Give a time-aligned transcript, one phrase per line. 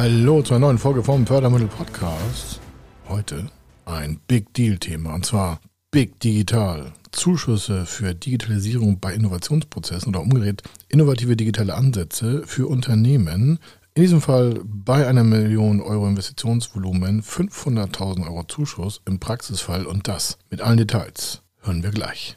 [0.00, 2.60] Hallo zur neuen Folge vom Fördermittel Podcast.
[3.08, 3.50] Heute
[3.84, 5.60] ein Big Deal Thema und zwar
[5.90, 6.92] Big Digital.
[7.10, 13.58] Zuschüsse für Digitalisierung bei Innovationsprozessen oder umgedreht innovative digitale Ansätze für Unternehmen.
[13.94, 20.38] In diesem Fall bei einer Million Euro Investitionsvolumen 500.000 Euro Zuschuss im Praxisfall und das
[20.48, 22.36] mit allen Details hören wir gleich.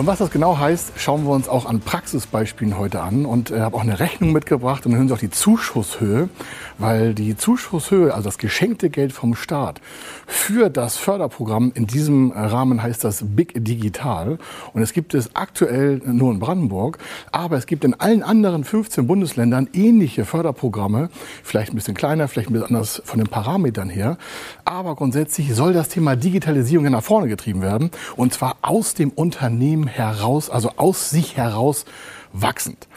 [0.00, 3.26] Und was das genau heißt, schauen wir uns auch an Praxisbeispielen heute an.
[3.26, 6.30] Und äh, habe auch eine Rechnung mitgebracht und hören Sie auch die Zuschusshöhe,
[6.78, 9.82] weil die Zuschusshöhe, also das geschenkte Geld vom Staat
[10.30, 14.38] für das Förderprogramm in diesem Rahmen heißt das Big Digital.
[14.72, 16.98] Und es gibt es aktuell nur in Brandenburg,
[17.32, 21.10] aber es gibt in allen anderen 15 Bundesländern ähnliche Förderprogramme,
[21.42, 24.18] vielleicht ein bisschen kleiner, vielleicht ein bisschen anders von den Parametern her,
[24.64, 27.90] aber grundsätzlich soll das Thema Digitalisierung nach vorne getrieben werden.
[28.16, 31.84] Und zwar aus dem Unternehmen heraus, also aus sich heraus
[32.32, 32.88] wachsend.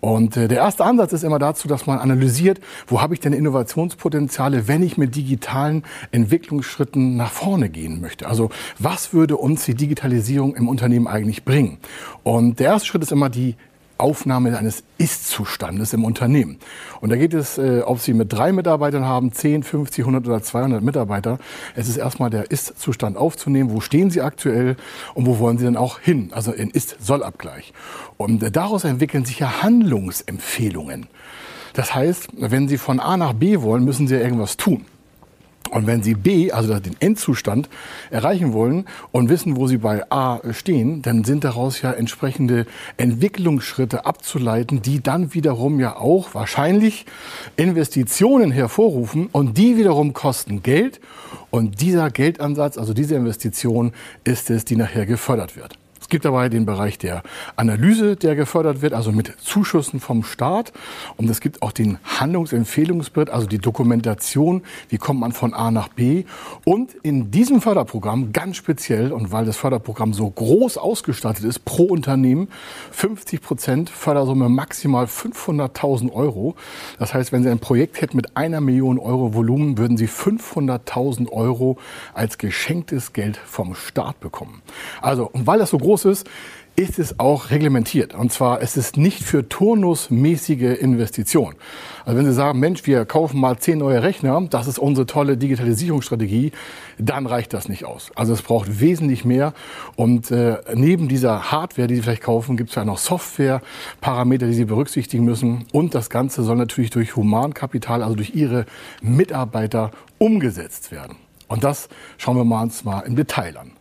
[0.00, 3.32] Und äh, der erste Ansatz ist immer dazu, dass man analysiert, wo habe ich denn
[3.32, 8.28] Innovationspotenziale, wenn ich mit digitalen Entwicklungsschritten nach vorne gehen möchte.
[8.28, 11.78] Also was würde uns die Digitalisierung im Unternehmen eigentlich bringen?
[12.22, 13.56] Und der erste Schritt ist immer die
[13.98, 16.58] Aufnahme eines Ist-Zustandes im Unternehmen.
[17.00, 20.42] Und da geht es, äh, ob Sie mit drei Mitarbeitern haben, 10, 50, 100 oder
[20.42, 21.38] 200 Mitarbeiter.
[21.74, 23.70] Es ist erstmal der Ist-Zustand aufzunehmen.
[23.70, 24.76] Wo stehen Sie aktuell
[25.14, 26.30] und wo wollen Sie denn auch hin?
[26.32, 27.72] Also in Ist-Soll-Abgleich.
[28.16, 31.06] Und äh, daraus entwickeln sich ja Handlungsempfehlungen.
[31.72, 34.86] Das heißt, wenn Sie von A nach B wollen, müssen Sie ja irgendwas tun.
[35.70, 37.68] Und wenn Sie B, also den Endzustand,
[38.10, 42.66] erreichen wollen und wissen, wo Sie bei A stehen, dann sind daraus ja entsprechende
[42.96, 47.06] Entwicklungsschritte abzuleiten, die dann wiederum ja auch wahrscheinlich
[47.56, 51.00] Investitionen hervorrufen und die wiederum kosten Geld.
[51.50, 53.92] Und dieser Geldansatz, also diese Investition,
[54.24, 55.78] ist es, die nachher gefördert wird.
[56.06, 57.24] Es gibt dabei den Bereich der
[57.56, 60.72] Analyse, der gefördert wird, also mit Zuschüssen vom Staat.
[61.16, 65.88] Und es gibt auch den Handlungsempfehlungsbericht, also die Dokumentation, wie kommt man von A nach
[65.88, 66.22] B.
[66.64, 71.86] Und in diesem Förderprogramm ganz speziell, und weil das Förderprogramm so groß ausgestattet ist, pro
[71.86, 72.50] Unternehmen
[72.92, 76.54] 50 Prozent Fördersumme maximal 500.000 Euro.
[77.00, 81.32] Das heißt, wenn Sie ein Projekt hätten mit einer Million Euro Volumen, würden Sie 500.000
[81.32, 81.78] Euro
[82.14, 84.62] als geschenktes Geld vom Staat bekommen.
[85.02, 86.28] Also, und weil das so groß groß ist,
[86.78, 88.14] ist es auch reglementiert.
[88.14, 91.54] Und zwar ist es nicht für turnusmäßige Investition.
[92.04, 95.38] Also wenn Sie sagen, Mensch, wir kaufen mal zehn neue Rechner, das ist unsere tolle
[95.38, 96.52] Digitalisierungsstrategie,
[96.98, 98.10] dann reicht das nicht aus.
[98.14, 99.54] Also es braucht wesentlich mehr.
[99.96, 104.52] Und äh, neben dieser Hardware, die Sie vielleicht kaufen, gibt es ja noch Software-Parameter, die
[104.52, 105.64] Sie berücksichtigen müssen.
[105.72, 108.66] Und das Ganze soll natürlich durch Humankapital, also durch Ihre
[109.00, 111.16] Mitarbeiter umgesetzt werden.
[111.48, 113.75] Und das schauen wir uns mal im Detail an.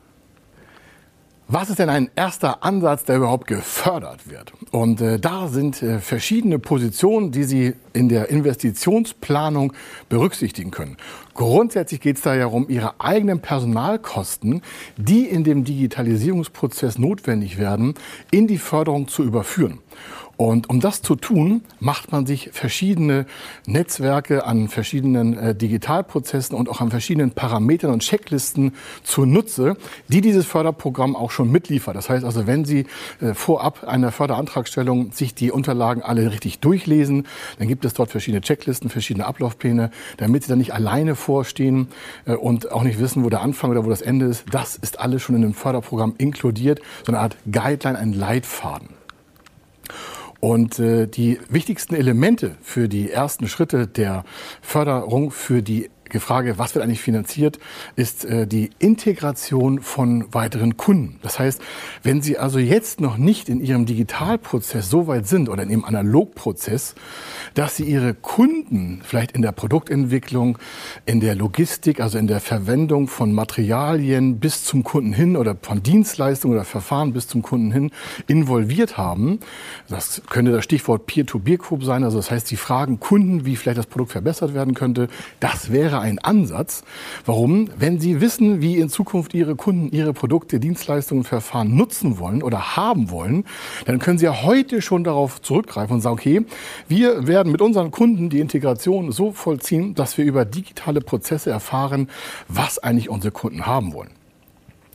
[1.48, 4.52] Was ist denn ein erster Ansatz, der überhaupt gefördert wird?
[4.72, 9.72] Und äh, da sind äh, verschiedene Positionen, die Sie in der Investitionsplanung
[10.10, 10.98] berücksichtigen können.
[11.36, 14.64] Grundsätzlich geht es da ja um Ihre eigenen Personalkosten,
[14.98, 17.94] die in dem Digitalisierungsprozess notwendig werden,
[18.32, 19.78] in die Förderung zu überführen.
[20.38, 23.26] Und um das zu tun, macht man sich verschiedene
[23.66, 28.74] Netzwerke an verschiedenen äh, Digitalprozessen und auch an verschiedenen Parametern und Checklisten
[29.04, 29.78] zunutze,
[30.10, 31.96] die dieses Förderprogramm auch schon mitliefert.
[31.96, 32.86] Das heißt also, wenn Sie
[33.22, 37.28] äh, vorab einer Förderantragstellung sich die Unterlagen alle richtig durchlesen,
[37.58, 41.88] dann gibt es dort verschiedene Checklisten, verschiedene Ablaufpläne, damit Sie dann nicht alleine vorstehen
[42.26, 44.46] äh, und auch nicht wissen, wo der Anfang oder wo das Ende ist.
[44.52, 48.90] Das ist alles schon in dem Förderprogramm inkludiert, so eine Art Guideline, ein Leitfaden.
[50.46, 54.24] Und äh, die wichtigsten Elemente für die ersten Schritte der
[54.62, 57.60] Förderung für die die Frage, was wird eigentlich finanziert,
[57.96, 61.20] ist äh, die Integration von weiteren Kunden.
[61.22, 61.62] Das heißt,
[62.04, 65.86] wenn Sie also jetzt noch nicht in Ihrem Digitalprozess so weit sind oder in Ihrem
[65.86, 66.96] Analogprozess,
[67.54, 70.58] dass Sie Ihre Kunden vielleicht in der Produktentwicklung,
[71.06, 75.82] in der Logistik, also in der Verwendung von Materialien bis zum Kunden hin oder von
[75.82, 77.92] Dienstleistungen oder Verfahren bis zum Kunden hin
[78.28, 79.40] involviert haben,
[79.90, 83.88] das könnte das Stichwort Peer-to-Peer-Group sein, also das heißt, Sie fragen Kunden, wie vielleicht das
[83.88, 85.08] Produkt verbessert werden könnte,
[85.40, 86.84] das wäre ein Ansatz.
[87.26, 87.70] Warum?
[87.78, 92.76] Wenn Sie wissen, wie in Zukunft Ihre Kunden Ihre Produkte, Dienstleistungen, Verfahren nutzen wollen oder
[92.76, 93.46] haben wollen,
[93.86, 96.46] dann können Sie ja heute schon darauf zurückgreifen und sagen, okay,
[96.88, 102.10] wir werden mit unseren Kunden die Integration so vollziehen, dass wir über digitale Prozesse erfahren,
[102.48, 104.12] was eigentlich unsere Kunden haben wollen.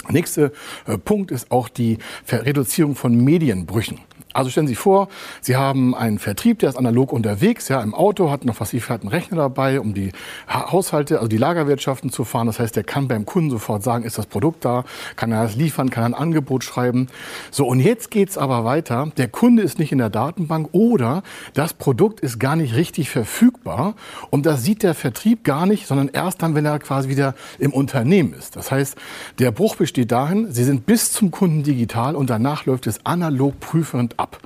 [0.09, 0.51] Nächster
[0.87, 1.99] äh, Punkt ist auch die
[2.31, 3.99] Reduzierung von Medienbrüchen.
[4.33, 5.09] Also stellen Sie sich vor,
[5.41, 8.83] Sie haben einen Vertrieb, der ist analog unterwegs, ja, im Auto, hat noch was wie
[8.89, 10.13] einen Rechner dabei, um die
[10.49, 12.47] Haushalte, also die Lagerwirtschaften zu fahren.
[12.47, 14.85] Das heißt, der kann beim Kunden sofort sagen, ist das Produkt da,
[15.17, 17.09] kann er das liefern, kann er ein Angebot schreiben.
[17.51, 19.11] So, und jetzt geht's aber weiter.
[19.17, 21.23] Der Kunde ist nicht in der Datenbank oder
[21.55, 23.95] das Produkt ist gar nicht richtig verfügbar
[24.31, 27.73] und das sieht der Vertrieb gar nicht, sondern erst dann, wenn er quasi wieder im
[27.73, 28.55] Unternehmen ist.
[28.55, 28.97] Das heißt,
[29.41, 33.59] der Bruch besteht dahin, Sie sind bis zum Kunden digital und danach läuft es analog
[33.59, 34.39] prüfend ab.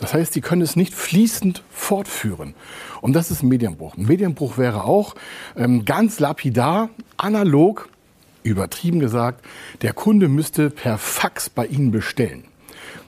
[0.00, 2.54] Das heißt, Sie können es nicht fließend fortführen.
[3.00, 3.96] Und das ist ein Medienbruch.
[3.96, 5.14] Ein Medienbruch wäre auch
[5.56, 7.88] ähm, ganz lapidar, analog,
[8.42, 9.44] übertrieben gesagt,
[9.82, 12.44] der Kunde müsste per Fax bei Ihnen bestellen.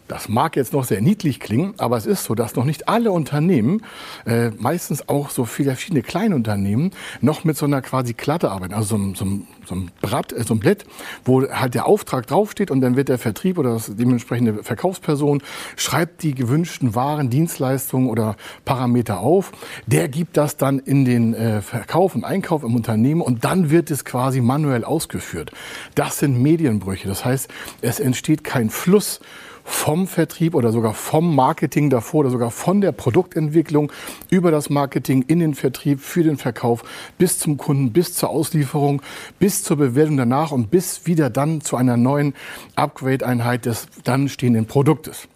[0.07, 3.11] Das mag jetzt noch sehr niedlich klingen, aber es ist so, dass noch nicht alle
[3.11, 3.83] Unternehmen,
[4.27, 6.91] äh, meistens auch so viele verschiedene Kleinunternehmen,
[7.23, 9.27] noch mit so einer quasi Klatte arbeiten, also so, so,
[9.67, 10.85] so ein Blatt, äh, so ein Blatt,
[11.25, 15.43] wo halt der Auftrag draufsteht und dann wird der Vertrieb oder das dementsprechende Verkaufsperson
[15.77, 18.37] schreibt die gewünschten Waren, Dienstleistungen oder
[18.67, 19.53] Parameter auf.
[19.87, 23.91] Der gibt das dann in den äh, Verkauf und Einkauf im Unternehmen und dann wird
[23.91, 25.51] es quasi manuell ausgeführt.
[25.95, 27.09] Das sind Medienbrüche.
[27.09, 27.49] Das heißt,
[27.81, 29.21] es entsteht kein Fluss
[29.65, 33.91] vom Vertrieb oder sogar vom Marketing davor oder sogar von der Produktentwicklung
[34.31, 36.85] über das Marketing in den Vertrieb, für den Verkauf
[37.19, 39.03] bis zum Kunden, bis zur Auslieferung,
[39.39, 42.35] bis zur Bewertung danach und bis wieder dann zu einer neuen
[42.77, 45.29] Upgrade-Einheit des dann stehenden Produktes.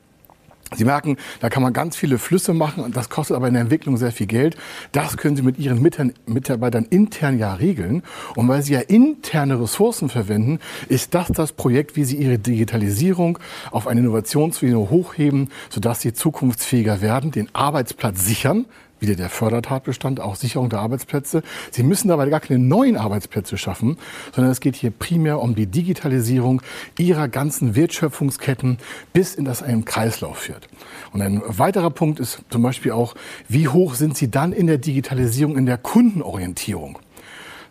[0.76, 3.62] Sie merken, da kann man ganz viele Flüsse machen und das kostet aber in der
[3.62, 4.56] Entwicklung sehr viel Geld.
[4.92, 8.02] Das können Sie mit Ihren Mitarbeitern intern ja regeln.
[8.36, 13.38] Und weil Sie ja interne Ressourcen verwenden, ist das das Projekt, wie Sie Ihre Digitalisierung
[13.70, 18.66] auf eine Innovationsebene hochheben, sodass Sie zukunftsfähiger werden, den Arbeitsplatz sichern,
[19.00, 21.42] wieder der Fördertatbestand, auch Sicherung der Arbeitsplätze.
[21.70, 23.98] Sie müssen dabei gar keine neuen Arbeitsplätze schaffen,
[24.34, 26.62] sondern es geht hier primär um die Digitalisierung
[26.98, 28.78] ihrer ganzen Wertschöpfungsketten,
[29.12, 30.68] bis in das einen Kreislauf führt.
[31.12, 33.14] Und ein weiterer Punkt ist zum Beispiel auch,
[33.48, 36.98] wie hoch sind Sie dann in der Digitalisierung, in der Kundenorientierung?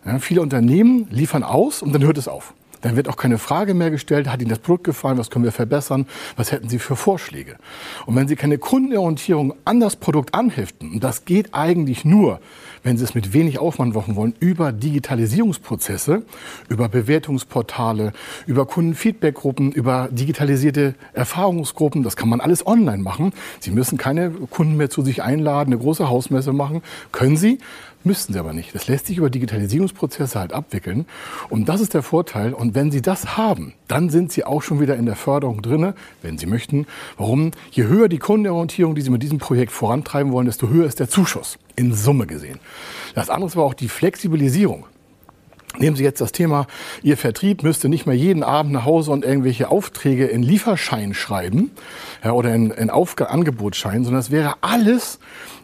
[0.04, 2.54] Ja, viele Unternehmen liefern aus und dann hört es auf.
[2.80, 5.52] Dann wird auch keine Frage mehr gestellt, hat Ihnen das Produkt gefallen, was können wir
[5.52, 7.56] verbessern, was hätten Sie für Vorschläge.
[8.06, 12.40] Und wenn Sie keine Kundenorientierung an das Produkt anheften, und das geht eigentlich nur,
[12.82, 16.22] wenn Sie es mit wenig Aufwand machen wollen, über Digitalisierungsprozesse,
[16.68, 18.12] über Bewertungsportale,
[18.46, 23.32] über Kundenfeedbackgruppen, über digitalisierte Erfahrungsgruppen, das kann man alles online machen.
[23.60, 26.82] Sie müssen keine Kunden mehr zu sich einladen, eine große Hausmesse machen,
[27.12, 27.58] können Sie,
[28.04, 28.74] Müssten sie aber nicht.
[28.74, 31.06] Das lässt sich über Digitalisierungsprozesse halt abwickeln.
[31.50, 32.54] Und das ist der Vorteil.
[32.54, 35.94] Und wenn Sie das haben, dann sind Sie auch schon wieder in der Förderung drinne,
[36.22, 36.86] wenn Sie möchten.
[37.16, 37.50] Warum?
[37.72, 41.08] Je höher die Kundenorientierung, die Sie mit diesem Projekt vorantreiben wollen, desto höher ist der
[41.08, 41.58] Zuschuss.
[41.74, 42.58] In Summe gesehen.
[43.14, 44.86] Das andere war auch die Flexibilisierung.
[45.78, 46.66] Nehmen Sie jetzt das Thema,
[47.02, 51.70] Ihr Vertrieb müsste nicht mehr jeden Abend nach Hause und irgendwelche Aufträge in Lieferschein schreiben
[52.24, 55.18] ja, oder in, in Angebotsschein, sondern es wäre alles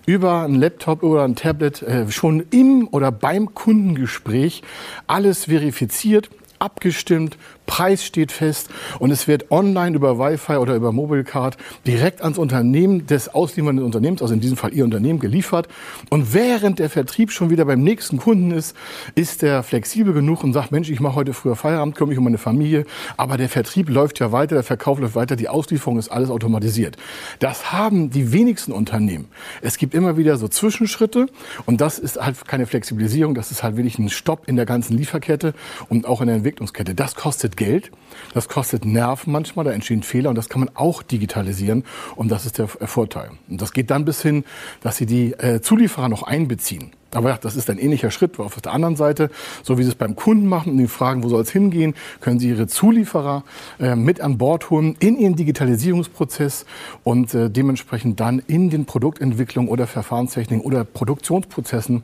[0.06, 4.62] über ein Laptop oder ein Tablet äh, schon im oder beim Kundengespräch
[5.06, 8.68] alles verifiziert, abgestimmt, Preis steht fest
[8.99, 11.56] und es wird online über Wi-Fi oder über Mobilecard
[11.87, 15.68] direkt ans Unternehmen des ausliefernden Unternehmens, also in diesem Fall Ihr Unternehmen, geliefert.
[16.11, 18.76] Und während der Vertrieb schon wieder beim nächsten Kunden ist,
[19.14, 22.25] ist der flexibel genug und sagt, Mensch, ich mache heute früher Feierabend, kümmere mich um
[22.25, 22.85] meine Familie,
[23.16, 26.97] aber der Vertrieb läuft ja weiter, der Verkauf läuft weiter, die Auslieferung ist alles automatisiert.
[27.38, 29.26] Das haben die wenigsten Unternehmen.
[29.62, 31.26] Es gibt immer wieder so Zwischenschritte
[31.66, 34.97] und das ist halt keine Flexibilisierung, das ist halt wirklich ein Stopp in der ganzen
[34.97, 35.54] Lieferkette
[35.88, 36.94] und auch in der Entwicklungskette.
[36.94, 37.90] Das kostet Geld.
[38.32, 41.84] Das kostet Nerven manchmal, da entstehen Fehler und das kann man auch digitalisieren
[42.16, 43.30] und das ist der Vorteil.
[43.49, 44.44] Und das geht dann bis hin,
[44.82, 46.92] dass Sie die äh, Zulieferer noch einbeziehen.
[47.14, 48.38] Aber ja, das ist ein ähnlicher Schritt.
[48.38, 49.30] Auf der anderen Seite,
[49.62, 52.38] so wie Sie es beim Kunden machen und die fragen, wo soll es hingehen, können
[52.38, 53.44] Sie Ihre Zulieferer
[53.78, 56.66] äh, mit an Bord holen in Ihren Digitalisierungsprozess
[57.02, 62.02] und äh, dementsprechend dann in den Produktentwicklung oder Verfahrenstechniken oder Produktionsprozessen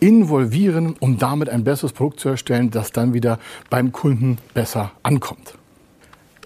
[0.00, 3.38] involvieren, um damit ein besseres Produkt zu erstellen, das dann wieder
[3.68, 5.59] beim Kunden besser ankommt.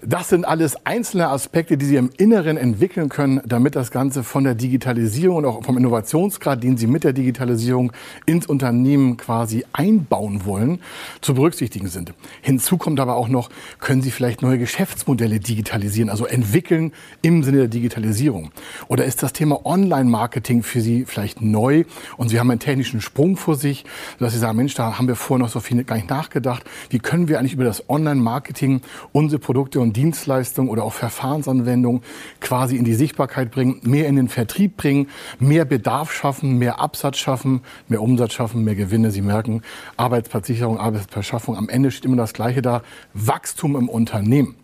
[0.03, 4.43] Das sind alles einzelne Aspekte, die Sie im Inneren entwickeln können, damit das Ganze von
[4.43, 7.93] der Digitalisierung und auch vom Innovationsgrad, den Sie mit der Digitalisierung
[8.25, 10.79] ins Unternehmen quasi einbauen wollen,
[11.21, 12.13] zu berücksichtigen sind.
[12.41, 13.49] Hinzu kommt aber auch noch,
[13.79, 18.51] können Sie vielleicht neue Geschäftsmodelle digitalisieren, also entwickeln im Sinne der Digitalisierung?
[18.89, 21.85] Oder ist das Thema Online-Marketing für Sie vielleicht neu
[22.17, 23.85] und Sie haben einen technischen Sprung vor sich,
[24.19, 26.63] dass Sie sagen, Mensch, da haben wir vorher noch so viel gar nicht nachgedacht.
[26.89, 28.81] Wie können wir eigentlich über das Online-Marketing
[29.13, 32.01] unsere Produkte und Dienstleistungen oder auch Verfahrensanwendungen
[32.41, 35.07] quasi in die Sichtbarkeit bringen, mehr in den Vertrieb bringen,
[35.39, 39.11] mehr Bedarf schaffen, mehr Absatz schaffen, mehr Umsatz schaffen, mehr Gewinne.
[39.11, 39.61] Sie merken,
[39.97, 42.81] Arbeitsplatzsicherung, Arbeitsplatzschaffung, am Ende steht immer das Gleiche da,
[43.13, 44.55] Wachstum im Unternehmen.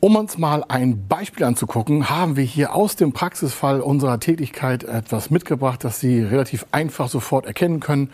[0.00, 5.30] Um uns mal ein Beispiel anzugucken, haben wir hier aus dem Praxisfall unserer Tätigkeit etwas
[5.30, 8.10] mitgebracht, das Sie relativ einfach sofort erkennen können.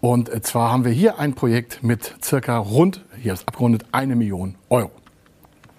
[0.00, 4.54] Und zwar haben wir hier ein Projekt mit circa rund, hier ist abgerundet, eine Million
[4.70, 4.92] Euro.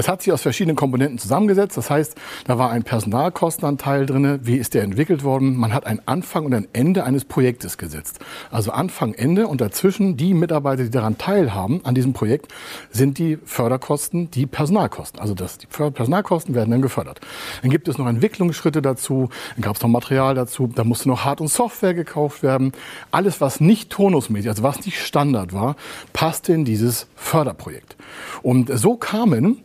[0.00, 1.76] Das hat sich aus verschiedenen Komponenten zusammengesetzt.
[1.76, 2.14] Das heißt,
[2.46, 4.40] da war ein Personalkostenanteil drin.
[4.42, 5.58] Wie ist der entwickelt worden?
[5.58, 8.18] Man hat ein Anfang und ein Ende eines Projektes gesetzt.
[8.50, 12.50] Also Anfang, Ende und dazwischen die Mitarbeiter, die daran teilhaben, an diesem Projekt,
[12.90, 15.20] sind die Förderkosten, die Personalkosten.
[15.20, 17.20] Also das, die Personalkosten werden dann gefördert.
[17.60, 19.28] Dann gibt es noch Entwicklungsschritte dazu.
[19.56, 20.66] Dann gab es noch Material dazu.
[20.66, 22.72] Da musste noch Hard- und Software gekauft werden.
[23.10, 25.76] Alles, was nicht tonusmäßig, also was nicht Standard war,
[26.14, 27.96] passte in dieses Förderprojekt.
[28.40, 29.62] Und so kamen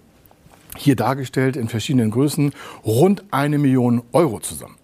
[0.77, 2.51] hier dargestellt in verschiedenen Größen,
[2.85, 4.75] rund eine Million Euro zusammen.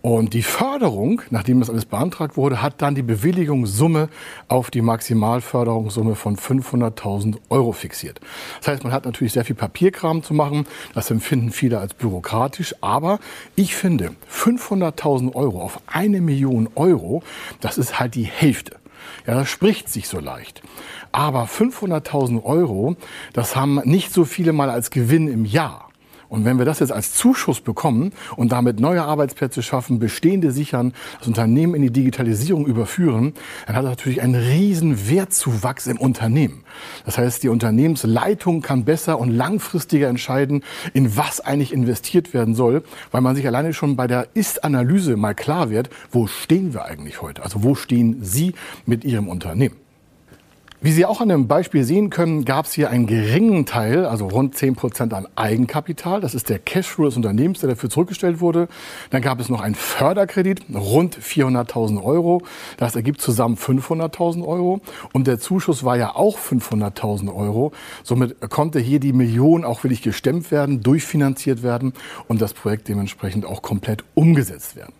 [0.00, 4.08] Und die Förderung, nachdem das alles beantragt wurde, hat dann die Bewilligungssumme
[4.46, 8.20] auf die Maximalförderungssumme von 500.000 Euro fixiert.
[8.60, 10.66] Das heißt, man hat natürlich sehr viel Papierkram zu machen.
[10.94, 12.76] Das empfinden viele als bürokratisch.
[12.80, 13.18] Aber
[13.56, 17.24] ich finde, 500.000 Euro auf eine Million Euro,
[17.60, 18.76] das ist halt die Hälfte.
[19.26, 20.62] Ja, das spricht sich so leicht.
[21.12, 22.96] Aber 500.000 Euro,
[23.32, 25.88] das haben nicht so viele mal als Gewinn im Jahr.
[26.28, 30.92] Und wenn wir das jetzt als Zuschuss bekommen und damit neue Arbeitsplätze schaffen, bestehende sichern,
[31.18, 33.32] das Unternehmen in die Digitalisierung überführen,
[33.66, 36.64] dann hat das natürlich einen riesen Wertzuwachs im Unternehmen.
[37.06, 40.62] Das heißt, die Unternehmensleitung kann besser und langfristiger entscheiden,
[40.92, 45.34] in was eigentlich investiert werden soll, weil man sich alleine schon bei der Ist-Analyse mal
[45.34, 47.42] klar wird, wo stehen wir eigentlich heute?
[47.42, 48.52] Also wo stehen Sie
[48.84, 49.87] mit Ihrem Unternehmen?
[50.80, 54.28] Wie Sie auch an dem Beispiel sehen können, gab es hier einen geringen Teil, also
[54.28, 56.20] rund 10 Prozent an Eigenkapital.
[56.20, 58.68] Das ist der Cashflow des Unternehmens, der dafür zurückgestellt wurde.
[59.10, 62.42] Dann gab es noch einen Förderkredit, rund 400.000 Euro.
[62.76, 64.80] Das ergibt zusammen 500.000 Euro.
[65.12, 67.72] Und der Zuschuss war ja auch 500.000 Euro.
[68.04, 71.92] Somit konnte hier die Million auch wirklich gestemmt werden, durchfinanziert werden
[72.28, 74.92] und das Projekt dementsprechend auch komplett umgesetzt werden.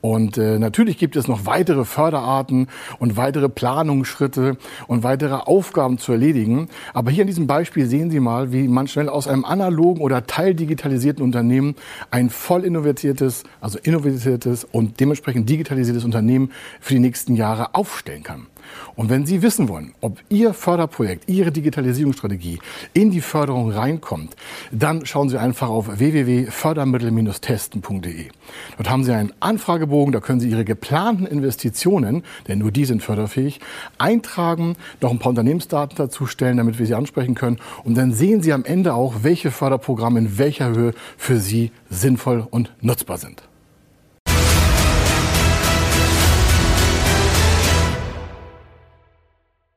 [0.00, 6.12] Und äh, natürlich gibt es noch weitere Förderarten und weitere Planungsschritte und weitere Aufgaben zu
[6.12, 6.68] erledigen.
[6.94, 10.26] Aber hier in diesem Beispiel sehen Sie mal, wie man schnell aus einem analogen oder
[10.26, 11.74] teildigitalisierten Unternehmen
[12.10, 18.46] ein voll innoviertes, also innoviertes und dementsprechend digitalisiertes Unternehmen für die nächsten Jahre aufstellen kann.
[18.96, 22.58] Und wenn Sie wissen wollen, ob Ihr Förderprojekt, Ihre Digitalisierungsstrategie
[22.94, 24.34] in die Förderung reinkommt,
[24.72, 28.28] dann schauen Sie einfach auf www.fördermittel-testen.de.
[28.76, 33.02] Dort haben Sie einen Anfragebogen, da können Sie Ihre geplanten Investitionen, denn nur die sind
[33.02, 33.60] förderfähig,
[33.98, 37.58] eintragen, noch ein paar Unternehmensdaten dazu stellen, damit wir Sie ansprechen können.
[37.84, 42.46] Und dann sehen Sie am Ende auch, welche Förderprogramme in welcher Höhe für Sie sinnvoll
[42.50, 43.42] und nutzbar sind.